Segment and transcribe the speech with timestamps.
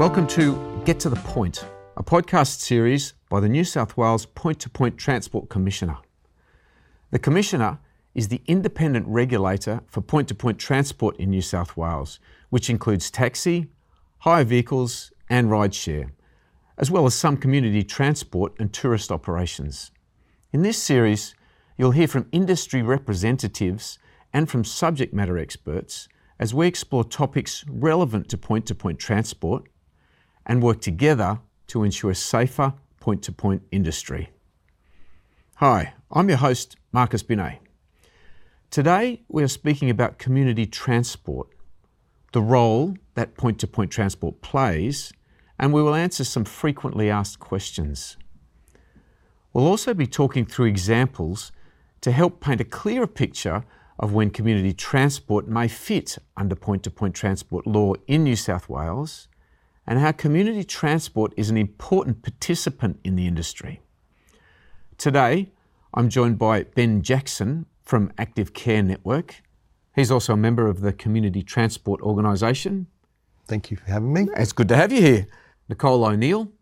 [0.00, 1.62] Welcome to Get to the Point,
[1.98, 5.98] a podcast series by the New South Wales Point to Point Transport Commissioner.
[7.10, 7.80] The Commissioner
[8.14, 12.18] is the independent regulator for point to point transport in New South Wales,
[12.48, 13.66] which includes taxi,
[14.20, 16.12] hire vehicles, and rideshare,
[16.78, 19.90] as well as some community transport and tourist operations.
[20.50, 21.34] In this series,
[21.76, 23.98] you'll hear from industry representatives
[24.32, 29.68] and from subject matter experts as we explore topics relevant to point to point transport
[30.50, 34.30] and work together to ensure safer point to point industry.
[35.58, 37.60] Hi, I'm your host, Marcus Binet.
[38.68, 41.46] Today, we are speaking about community transport,
[42.32, 45.12] the role that point to point transport plays,
[45.56, 48.16] and we will answer some frequently asked questions.
[49.52, 51.52] We'll also be talking through examples
[52.00, 53.64] to help paint a clearer picture
[54.00, 58.68] of when community transport may fit under point to point transport law in New South
[58.68, 59.28] Wales
[59.90, 63.80] and how community transport is an important participant in the industry.
[64.96, 65.50] Today,
[65.92, 69.42] I'm joined by Ben Jackson from Active Care Network.
[69.96, 72.86] He's also a member of the Community Transport Organisation.
[73.48, 74.28] Thank you for having me.
[74.36, 75.26] It's good to have you here.
[75.68, 76.52] Nicole O'Neil,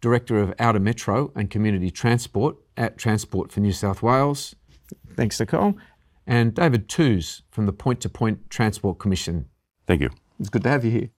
[0.00, 4.54] Director of Outer Metro and Community Transport at Transport for New South Wales.
[5.16, 5.76] Thanks, Nicole.
[6.24, 9.46] And David Tooze from the Point to Point Transport Commission.
[9.88, 10.10] Thank you.
[10.38, 11.10] It's good to have you here.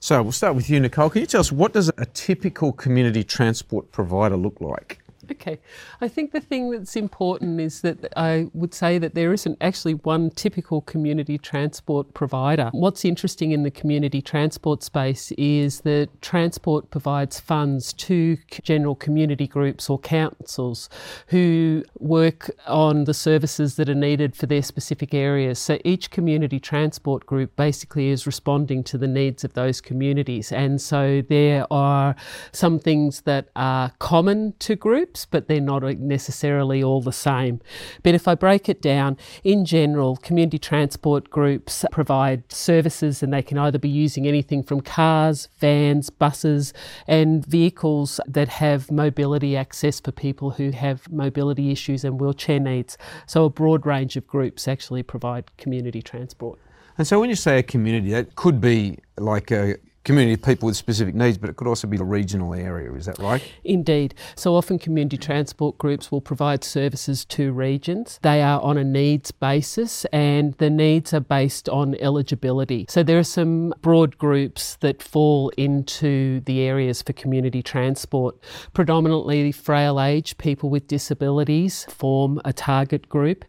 [0.00, 1.10] So we'll start with you, Nicole.
[1.10, 5.00] Can you tell us what does a typical community transport provider look like?
[5.30, 5.58] Okay.
[6.00, 9.94] I think the thing that's important is that I would say that there isn't actually
[9.94, 12.70] one typical community transport provider.
[12.72, 19.46] What's interesting in the community transport space is that transport provides funds to general community
[19.46, 20.88] groups or councils
[21.28, 25.58] who work on the services that are needed for their specific areas.
[25.58, 30.52] So each community transport group basically is responding to the needs of those communities.
[30.52, 32.16] And so there are
[32.52, 37.60] some things that are common to groups but they're not necessarily all the same.
[38.02, 43.42] But if I break it down, in general, community transport groups provide services and they
[43.42, 46.72] can either be using anything from cars, vans, buses,
[47.06, 52.98] and vehicles that have mobility access for people who have mobility issues and wheelchair needs.
[53.26, 56.58] So a broad range of groups actually provide community transport.
[56.96, 60.66] And so when you say a community, that could be like a community of people
[60.66, 63.42] with specific needs, but it could also be a regional area, is that right?
[63.64, 64.14] Indeed.
[64.36, 68.18] So often community transport groups will provide services to regions.
[68.22, 72.86] They are on a needs basis and the needs are based on eligibility.
[72.88, 78.36] So there are some broad groups that fall into the areas for community transport.
[78.72, 83.44] Predominantly frail age, people with disabilities form a target group.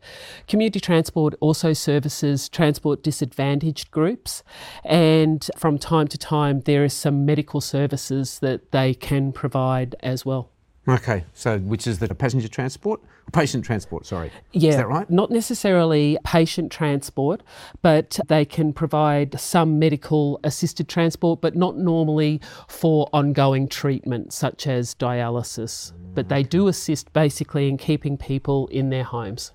[0.48, 4.44] Community transport also services transport disadvantaged groups
[4.84, 9.96] and from time to time time, there is some medical services that they can provide
[10.02, 10.50] as well.
[10.88, 13.00] Okay, so which is the passenger transport?
[13.32, 14.32] Patient transport, sorry.
[14.54, 14.70] Yeah.
[14.72, 15.08] Is that right?
[15.08, 17.44] Not necessarily patient transport,
[17.84, 24.66] but they can provide some medical assisted transport, but not normally for ongoing treatment, such
[24.66, 25.94] as dialysis.
[26.16, 29.52] But they do assist basically in keeping people in their homes.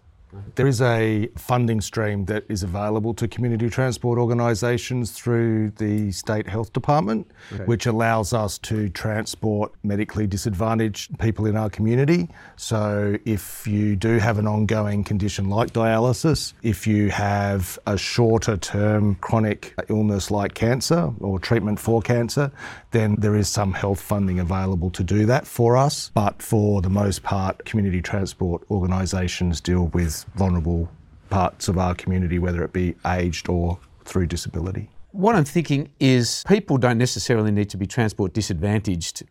[0.54, 6.48] There is a funding stream that is available to community transport organisations through the State
[6.48, 7.64] Health Department, okay.
[7.64, 12.28] which allows us to transport medically disadvantaged people in our community.
[12.56, 18.56] So, if you do have an ongoing condition like dialysis, if you have a shorter
[18.56, 22.50] term chronic illness like cancer or treatment for cancer,
[22.90, 26.10] then there is some health funding available to do that for us.
[26.14, 30.88] But for the most part, community transport organisations deal with vulnerable
[31.30, 34.90] parts of our community, whether it be aged or through disability.
[35.12, 39.22] What I'm thinking is people don't necessarily need to be transport disadvantaged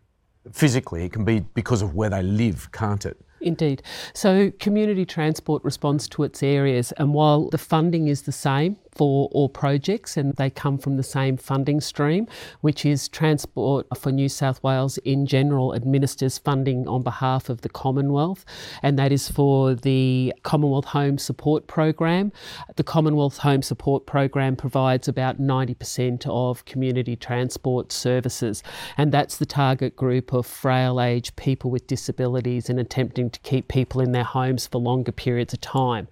[0.52, 1.04] physically.
[1.04, 3.18] It can be because of where they live, can't it?
[3.40, 3.82] Indeed.
[4.14, 9.28] So, community transport responds to its areas, and while the funding is the same, for
[9.32, 12.26] all projects and they come from the same funding stream,
[12.60, 17.68] which is Transport for New South Wales in general administers funding on behalf of the
[17.68, 18.44] Commonwealth,
[18.82, 22.32] and that is for the Commonwealth Home Support Program.
[22.76, 28.62] The Commonwealth Home Support Program provides about 90% of community transport services,
[28.96, 33.68] and that's the target group of frail age people with disabilities and attempting to keep
[33.68, 36.08] people in their homes for longer periods of time.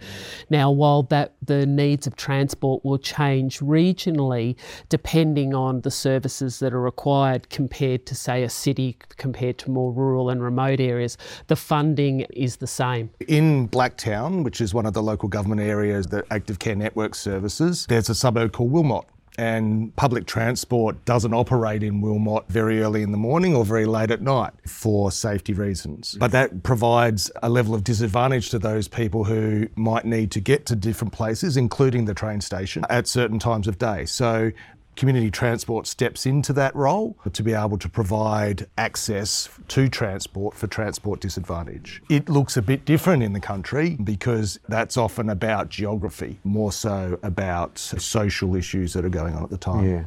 [0.49, 4.57] Now, while that the needs of transport transport will change regionally
[4.89, 9.93] depending on the services that are required compared to, say, a city compared to more
[9.93, 11.19] rural and remote areas.
[11.49, 13.11] The funding is the same.
[13.29, 17.87] In Blacktown, which is one of the local government areas that Active Care Network services,
[17.89, 19.07] there's a suburb called Willmot
[19.43, 24.13] and public transport doesn't operate in Willmot very early in the morning or very late
[24.13, 26.17] at night for safety reasons.
[26.21, 30.65] But that provides a level of disadvantage to those people who might need to get
[30.67, 34.05] to different places, including the train station, at certain times of day.
[34.05, 34.53] So
[34.97, 40.67] community transport steps into that role to be able to provide access to transport for
[40.67, 42.03] transport disadvantage.
[42.09, 47.19] It looks a bit different in the country because that's often about geography, more so
[47.23, 49.89] about social issues that are going on at the time.
[49.89, 50.05] Yeah.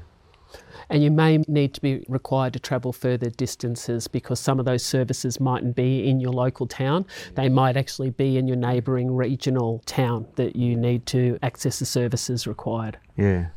[0.89, 4.85] And you may need to be required to travel further distances because some of those
[4.85, 7.07] services mightn't be in your local town.
[7.33, 11.85] They might actually be in your neighbouring regional town that you need to access the
[11.85, 12.99] services required.
[13.17, 13.47] Yeah.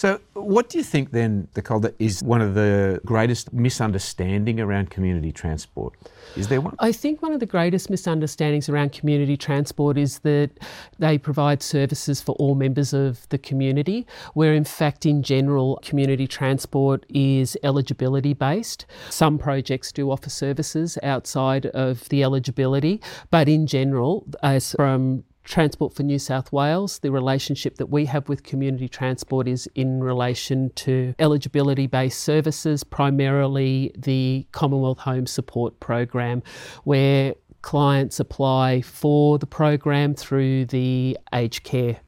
[0.00, 4.88] So, what do you think then, Nicole, that is one of the greatest misunderstanding around
[4.88, 5.92] community transport?
[6.36, 6.74] Is there one?
[6.78, 10.52] I think one of the greatest misunderstandings around community transport is that
[10.98, 16.26] they provide services for all members of the community, where in fact, in general, community
[16.26, 18.86] transport is eligibility based.
[19.10, 25.92] Some projects do offer services outside of the eligibility, but in general, as from Transport
[25.92, 30.70] for New South Wales, the relationship that we have with community transport is in relation
[30.76, 36.42] to eligibility based services, primarily the Commonwealth Home Support Program,
[36.84, 42.00] where clients apply for the program through the aged care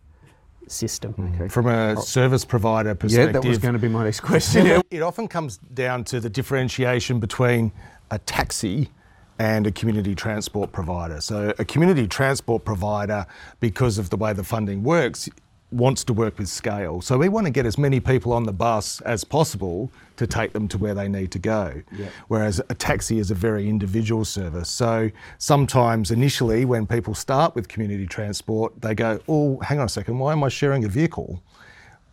[0.68, 1.12] system.
[1.14, 1.34] Mm-hmm.
[1.34, 1.48] Okay.
[1.48, 2.00] From a oh.
[2.00, 3.34] service provider perspective.
[3.34, 4.82] Yeah, that was going to be my next question.
[4.90, 7.72] it often comes down to the differentiation between
[8.10, 8.90] a taxi
[9.38, 11.20] and a community transport provider.
[11.20, 13.26] So, a community transport provider,
[13.60, 15.28] because of the way the funding works,
[15.70, 17.00] wants to work with scale.
[17.00, 20.52] So, we want to get as many people on the bus as possible to take
[20.52, 21.82] them to where they need to go.
[21.90, 22.06] Yeah.
[22.28, 24.68] Whereas a taxi is a very individual service.
[24.68, 29.88] So, sometimes initially, when people start with community transport, they go, Oh, hang on a
[29.88, 31.42] second, why am I sharing a vehicle?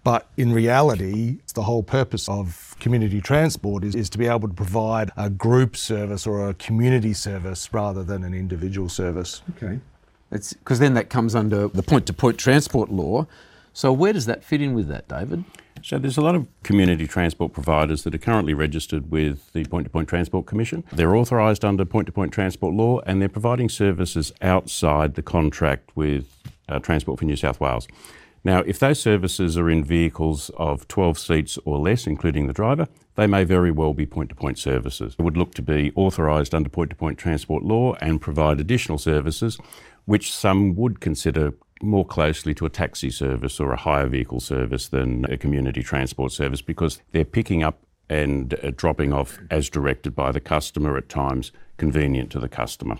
[0.09, 4.53] But in reality, the whole purpose of community transport is, is to be able to
[4.55, 9.43] provide a group service or a community service rather than an individual service.
[9.55, 9.79] Okay.
[10.31, 13.27] Because then that comes under the point to point transport law.
[13.71, 15.43] So, where does that fit in with that, David?
[15.83, 19.85] So there's a lot of community transport providers that are currently registered with the Point
[19.85, 20.83] to Point Transport Commission.
[20.91, 25.91] They're authorised under Point to Point Transport Law and they're providing services outside the contract
[25.95, 26.25] with
[26.67, 27.87] uh, Transport for New South Wales.
[28.43, 32.87] Now, if those services are in vehicles of 12 seats or less, including the driver,
[33.15, 35.15] they may very well be point to point services.
[35.19, 38.97] It would look to be authorised under point to point transport law and provide additional
[38.97, 39.57] services,
[40.05, 44.87] which some would consider more closely to a taxi service or a hire vehicle service
[44.87, 50.15] than a community transport service because they're picking up and uh, dropping off as directed
[50.15, 52.97] by the customer at times convenient to the customer.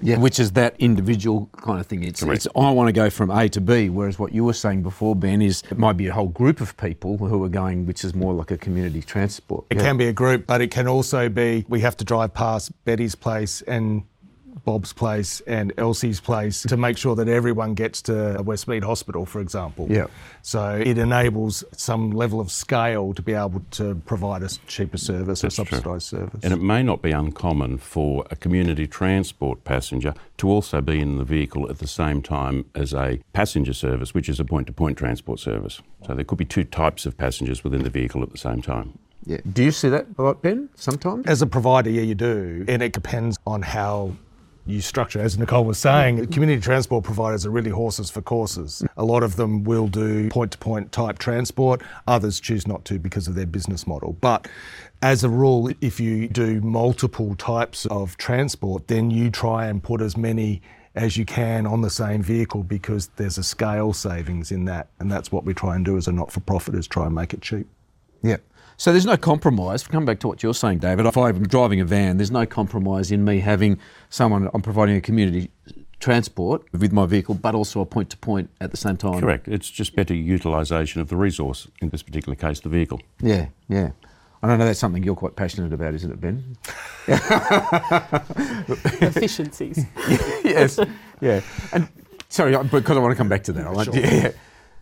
[0.00, 0.18] Yeah.
[0.18, 2.02] Which is that individual kind of thing.
[2.02, 4.82] It's, it's, I want to go from A to B, whereas what you were saying
[4.82, 8.04] before, Ben, is it might be a whole group of people who are going, which
[8.04, 9.64] is more like a community transport.
[9.70, 9.84] It yeah.
[9.84, 13.14] can be a group, but it can also be we have to drive past Betty's
[13.14, 14.04] place and
[14.64, 19.40] Bob's place and Elsie's place to make sure that everyone gets to Westmead Hospital, for
[19.40, 19.86] example.
[19.90, 20.06] Yeah.
[20.42, 25.40] So it enables some level of scale to be able to provide a cheaper service
[25.40, 26.40] That's or subsidised service.
[26.42, 31.18] And it may not be uncommon for a community transport passenger to also be in
[31.18, 34.72] the vehicle at the same time as a passenger service, which is a point to
[34.72, 35.80] point transport service.
[36.06, 38.98] So there could be two types of passengers within the vehicle at the same time.
[39.26, 39.38] Yeah.
[39.50, 41.26] Do you see that a lot, Ben, sometimes?
[41.26, 42.64] As a provider, yeah, you do.
[42.68, 44.12] And it depends on how
[44.66, 45.20] you structure.
[45.20, 48.82] As Nicole was saying, community transport providers are really horses for courses.
[48.96, 52.98] A lot of them will do point to point type transport, others choose not to
[52.98, 54.16] because of their business model.
[54.20, 54.48] But
[55.02, 60.00] as a rule, if you do multiple types of transport, then you try and put
[60.00, 60.62] as many
[60.94, 64.88] as you can on the same vehicle because there's a scale savings in that.
[65.00, 67.14] And that's what we try and do as a not for profit is try and
[67.14, 67.66] make it cheap.
[68.22, 68.38] Yeah.
[68.76, 69.86] So there's no compromise.
[69.86, 71.06] Come back to what you're saying, David.
[71.06, 73.78] If I'm driving a van, there's no compromise in me having
[74.10, 74.50] someone.
[74.52, 75.50] I'm providing a community
[76.00, 79.20] transport with my vehicle, but also a point to point at the same time.
[79.20, 79.48] Correct.
[79.48, 81.68] It's just better utilisation of the resource.
[81.80, 83.00] In this particular case, the vehicle.
[83.20, 83.92] Yeah, yeah.
[84.42, 86.58] I don't know that's something you're quite passionate about, isn't it, Ben?
[89.00, 89.86] Efficiencies.
[90.44, 90.78] yes,
[91.22, 91.40] yeah.
[91.72, 91.88] And
[92.28, 93.84] sorry, because I want to come back to that.
[93.84, 93.96] Sure.
[93.98, 94.32] yeah.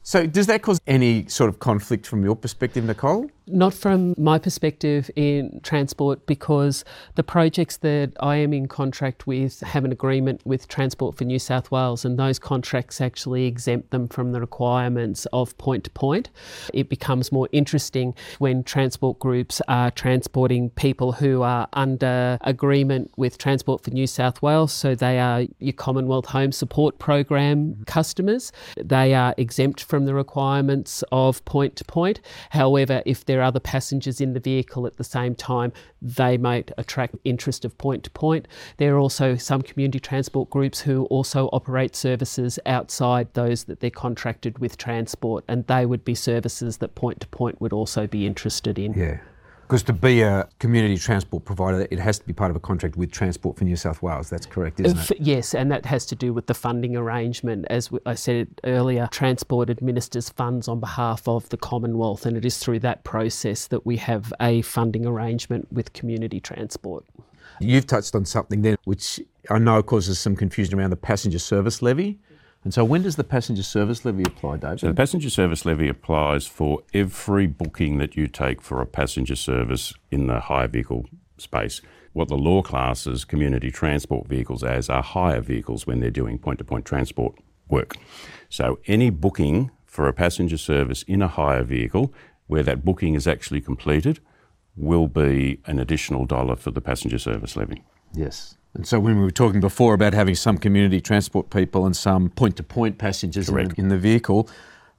[0.02, 3.30] So, does that cause any sort of conflict from your perspective, Nicole?
[3.46, 6.84] Not from my perspective in transport, because
[7.16, 11.40] the projects that I am in contract with have an agreement with Transport for New
[11.40, 16.30] South Wales, and those contracts actually exempt them from the requirements of point to point.
[16.72, 23.38] It becomes more interesting when transport groups are transporting people who are under agreement with
[23.38, 27.82] Transport for New South Wales, so they are your Commonwealth Home Support Program mm-hmm.
[27.84, 28.52] customers.
[28.76, 32.20] They are exempt from the requirements of point to point.
[32.50, 36.70] However, if there are other passengers in the vehicle at the same time, they might
[36.78, 38.48] attract interest of point to point.
[38.76, 43.90] There are also some community transport groups who also operate services outside those that they're
[43.90, 48.26] contracted with transport, and they would be services that point to point would also be
[48.26, 48.94] interested in.
[48.94, 49.18] Yeah.
[49.72, 52.94] Because to be a community transport provider, it has to be part of a contract
[52.94, 54.28] with Transport for New South Wales.
[54.28, 55.18] That's correct, isn't it?
[55.18, 57.64] Yes, and that has to do with the funding arrangement.
[57.70, 62.58] As I said earlier, Transport administers funds on behalf of the Commonwealth, and it is
[62.58, 67.06] through that process that we have a funding arrangement with community transport.
[67.58, 71.80] You've touched on something there which I know causes some confusion around the passenger service
[71.80, 72.18] levy.
[72.64, 74.80] And so when does the passenger service levy apply, David?
[74.80, 79.34] So the passenger service levy applies for every booking that you take for a passenger
[79.34, 81.06] service in the hire vehicle
[81.38, 81.80] space.
[82.12, 86.58] What the law classes community transport vehicles as are hire vehicles when they're doing point
[86.58, 87.34] to point transport
[87.68, 87.96] work.
[88.48, 92.12] So any booking for a passenger service in a hire vehicle
[92.46, 94.20] where that booking is actually completed
[94.76, 97.82] will be an additional dollar for the passenger service levy.
[98.14, 98.56] Yes.
[98.74, 102.30] And so when we were talking before about having some community transport people and some
[102.30, 104.48] point-to-point passengers in, in the vehicle,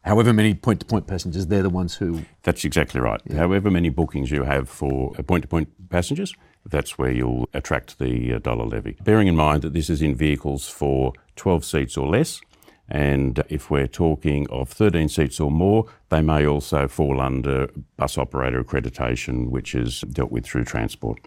[0.02, 2.22] however many point-to-point passengers, they're the ones who.
[2.44, 3.20] That's exactly right.
[3.32, 8.34] However many bookings you have for point to point passengers, that's where you'll attract the
[8.34, 8.98] uh, dollar levy.
[9.04, 12.42] Bearing in mind that this is in vehicles for 12 seats or less,
[12.90, 18.18] and if we're talking of 13 seats or more, they may also fall under bus
[18.18, 21.20] operator accreditation, which is dealt with through transport.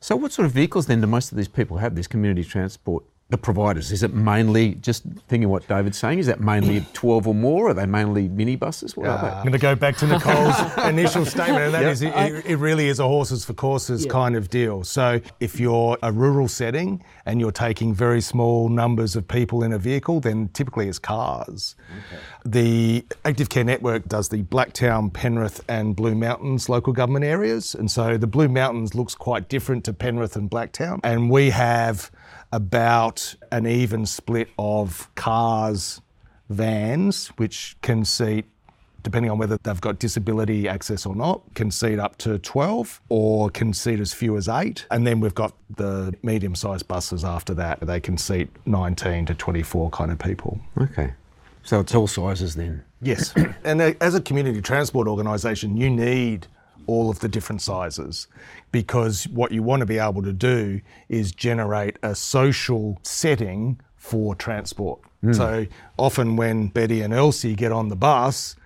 [0.00, 1.94] So what sort of vehicles then do most of these people have?
[1.94, 3.92] this community transport, the providers.
[3.92, 6.18] Is it mainly just thinking what David's saying?
[6.18, 6.92] Is that mainly mm.
[6.94, 7.68] 12 or more?
[7.68, 8.96] Are they mainly minibuses?
[8.96, 10.56] What are I'm going to go back to Nicole's
[10.88, 12.14] initial statement, and that is, it,
[12.46, 14.12] it really is a horses for courses Yeah.
[14.12, 14.82] kind of deal.
[14.82, 19.74] So, if you're a rural setting and you're taking very small numbers of people in
[19.74, 21.76] a vehicle, then typically it's cars.
[22.46, 27.90] The Active Care Network does the Blacktown, Penrith, and Blue Mountains local government areas, and
[27.90, 32.10] so the Blue Mountains looks quite different to Penrith and Blacktown, and we have
[32.52, 36.00] about an even split of cars,
[36.48, 38.46] vans, which can seat
[39.02, 43.48] depending on whether they've got disability access or not, can seat up to 12 or
[43.50, 44.86] can seat as few as eight.
[44.90, 47.80] And then we've got the medium sized buses after that.
[47.80, 50.60] They can seat 19 to 24 kind of people.
[50.78, 51.14] Okay.
[51.62, 52.84] So it's all sizes then.
[53.00, 53.32] Yes.
[53.64, 56.46] and uh, as a community transport organisation, you need
[56.88, 58.26] all of the different sizes
[58.72, 64.34] because what you want to be able to do is generate a social setting for
[64.34, 65.00] transport.
[65.20, 65.32] Hmm.
[65.32, 65.66] So
[65.98, 68.56] often when Betty and Elsie get on the bus,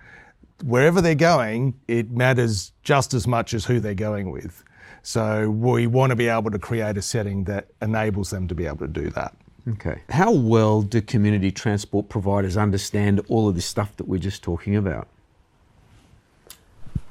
[0.63, 4.63] wherever they're going, it matters just as much as who they're going with.
[5.01, 8.65] So we want to be able to create a setting that enables them to be
[8.65, 9.35] able to do that.
[9.67, 10.01] Okay.
[10.09, 14.75] How well do community transport providers understand all of this stuff that we're just talking
[14.75, 15.07] about?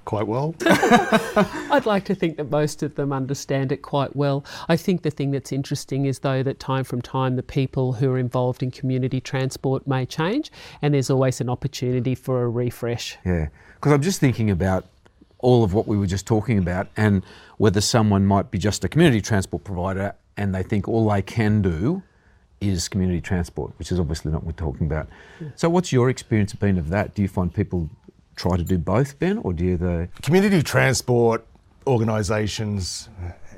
[0.04, 0.54] Quite well.
[0.64, 4.44] I'd like to think that most of them understand it quite well.
[4.68, 8.10] I think the thing that's interesting is, though, that time from time the people who
[8.10, 13.16] are involved in community transport may change, and there's always an opportunity for a refresh.
[13.24, 13.48] Yeah.
[13.74, 14.86] Because I'm just thinking about
[15.38, 17.22] all of what we were just talking about and
[17.58, 21.60] whether someone might be just a community transport provider and they think all they can
[21.60, 22.02] do
[22.60, 25.08] is community transport, which is obviously not what we're talking about.
[25.56, 27.14] So, what's your experience been of that?
[27.14, 27.90] Do you find people
[28.36, 31.46] try to do both, Ben, or do you the community transport
[31.86, 33.08] organisations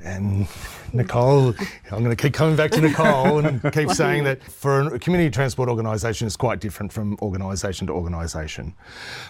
[0.05, 0.47] and
[0.93, 1.53] Nicole,
[1.91, 5.31] I'm going to keep coming back to Nicole and keep saying that for a community
[5.31, 8.75] transport organisation it's quite different from organisation to organisation.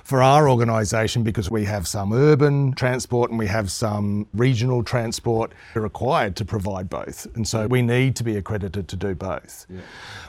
[0.03, 5.53] For our organisation, because we have some urban transport and we have some regional transport,
[5.73, 7.25] we're required to provide both.
[7.35, 9.65] And so we need to be accredited to do both.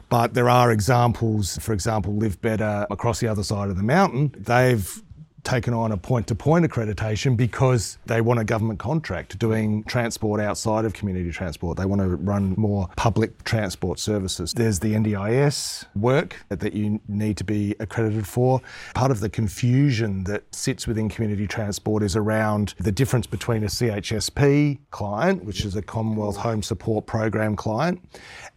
[0.09, 4.33] But there are examples, for example, Live Better across the other side of the mountain,
[4.39, 5.03] they've
[5.47, 10.41] taken on a point to point accreditation because they want a government contract doing transport
[10.41, 11.79] outside of community transport.
[11.79, 14.53] They want to run more public transport services.
[14.53, 18.61] There's the NDIS work that you need to be accredited for.
[18.95, 23.69] Part of the confusion that sits within community transport is around the difference between a
[23.69, 28.03] CHSP client, which is a Commonwealth Home Support Program client,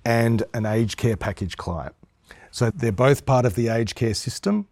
[0.05, 1.93] and an aged care package client.
[2.50, 4.67] So they're both part of the aged care system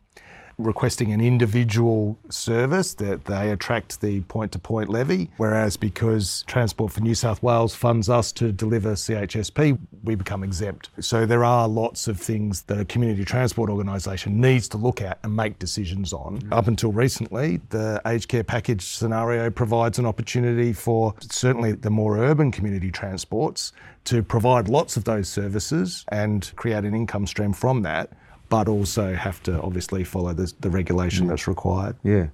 [0.57, 5.29] requesting an individual service that they attract the point to point levy.
[5.37, 10.89] Whereas because Transport for New South Wales funds us to deliver CHSP, we become exempt.
[10.99, 15.19] So there are lots of things that a community transport organisation needs to look at
[15.23, 16.39] and make decisions on.
[16.39, 16.53] Mm-hmm.
[16.53, 22.17] Up until recently, the aged care package scenario provides an opportunity for certainly the more
[22.17, 23.73] urban community transports
[24.05, 28.11] to provide lots of those services and create an income stream from that,
[28.49, 31.29] but also have to obviously follow the, the regulation mm.
[31.29, 31.95] that's required.
[32.03, 32.27] Yeah.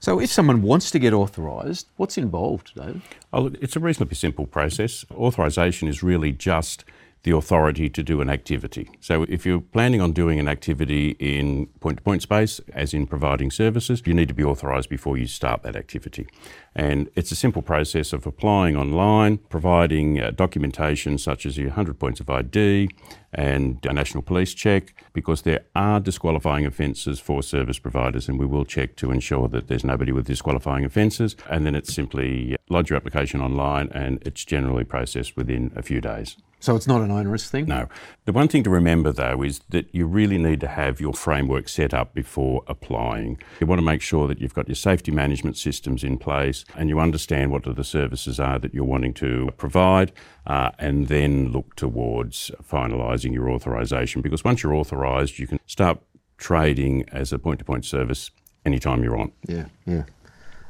[0.00, 3.00] So if someone wants to get authorised, what's involved, David?
[3.32, 5.04] Oh, look, it's a reasonably simple process.
[5.10, 6.84] Authorisation is really just
[7.22, 8.90] the authority to do an activity.
[9.00, 13.06] So if you're planning on doing an activity in point to point space, as in
[13.06, 16.26] providing services, you need to be authorised before you start that activity.
[16.76, 21.98] And it's a simple process of applying online, providing uh, documentation such as your 100
[21.98, 22.88] points of ID
[23.32, 28.46] and a national police check, because there are disqualifying offences for service providers, and we
[28.46, 31.36] will check to ensure that there's nobody with disqualifying offences.
[31.50, 36.00] And then it's simply lodge your application online, and it's generally processed within a few
[36.00, 36.36] days.
[36.64, 37.66] So it's not an onerous thing?
[37.66, 37.88] No.
[38.24, 41.68] The one thing to remember though is that you really need to have your framework
[41.68, 43.38] set up before applying.
[43.60, 46.88] You want to make sure that you've got your safety management systems in place and
[46.88, 50.12] you understand what the services are that you're wanting to provide
[50.46, 55.98] uh, and then look towards finalising your authorisation because once you're authorised you can start
[56.38, 58.30] trading as a point to point service
[58.64, 59.32] anytime you're on.
[59.46, 60.04] Yeah, yeah.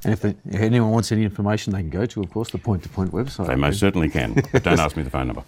[0.04, 2.58] And if, the, if, anyone wants any information, they can go to, of course, the
[2.58, 3.46] Point to Point website.
[3.46, 4.34] They most certainly can.
[4.52, 5.44] Don't ask me the phone number.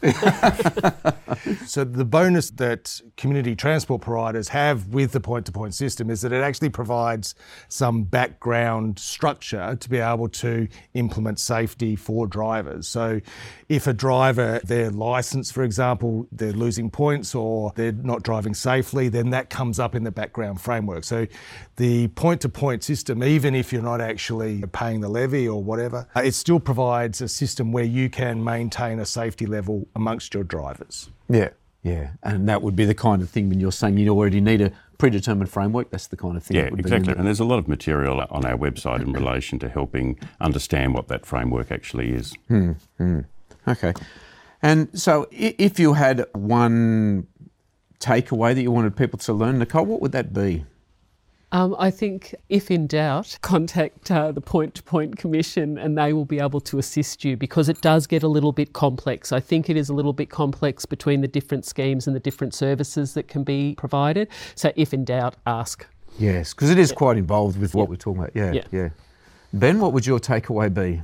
[1.66, 6.22] so the bonus that community transport providers have with the point to point system is
[6.22, 7.34] that it actually provides
[7.68, 12.88] some background structure to be able to implement safety for drivers.
[12.88, 13.20] So
[13.68, 19.08] if a driver, their license, for example, they're losing points or they're not driving safely,
[19.10, 21.04] then that comes up in the background framework.
[21.04, 21.26] So
[21.76, 26.06] the point to point system, even if you're not actually paying the levy or whatever,
[26.16, 31.10] it still provides a system where you can maintain a safety level amongst your drivers.
[31.28, 31.50] Yeah,
[31.82, 32.10] yeah.
[32.22, 34.72] And that would be the kind of thing when you're saying you already need a
[34.98, 36.56] predetermined framework, that's the kind of thing.
[36.56, 37.14] Yeah, exactly.
[37.14, 41.08] And there's a lot of material on our website in relation to helping understand what
[41.08, 42.34] that framework actually is.
[42.48, 43.20] Hmm, hmm.
[43.68, 43.92] Okay.
[44.62, 47.26] And so if you had one
[48.00, 50.64] takeaway that you wanted people to learn, Nicole, what would that be?
[51.52, 56.12] Um, I think if in doubt, contact uh, the Point to Point Commission and they
[56.12, 59.30] will be able to assist you because it does get a little bit complex.
[59.32, 62.52] I think it is a little bit complex between the different schemes and the different
[62.52, 64.28] services that can be provided.
[64.56, 65.86] So if in doubt, ask.
[66.18, 66.96] Yes, because it is yeah.
[66.96, 67.90] quite involved with what yeah.
[67.90, 68.32] we're talking about.
[68.34, 68.88] Yeah, yeah, yeah.
[69.52, 71.02] Ben, what would your takeaway be?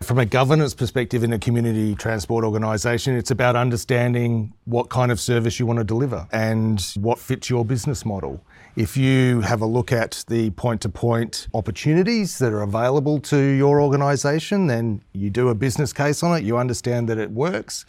[0.00, 5.18] From a governance perspective in a community transport organisation, it's about understanding what kind of
[5.18, 8.40] service you want to deliver and what fits your business model.
[8.76, 13.38] If you have a look at the point to point opportunities that are available to
[13.38, 17.84] your organisation, then you do a business case on it, you understand that it works,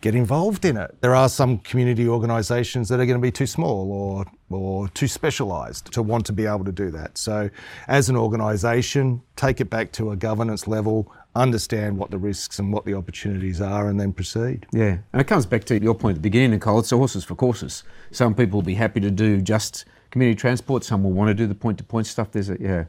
[0.00, 0.96] get involved in it.
[1.02, 5.06] There are some community organisations that are going to be too small or, or too
[5.06, 7.18] specialised to want to be able to do that.
[7.18, 7.50] So,
[7.88, 12.72] as an organisation, take it back to a governance level, understand what the risks and
[12.72, 14.66] what the opportunities are, and then proceed.
[14.72, 16.78] Yeah, and it comes back to your point at the beginning, Nicole.
[16.78, 17.84] It's horses for courses.
[18.10, 20.84] Some people will be happy to do just community transport.
[20.84, 22.30] Some will want to do the point to point stuff.
[22.32, 22.84] There's a, yeah.